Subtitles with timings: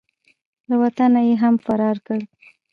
[0.69, 2.19] له وطنه یې هم فرار کړ.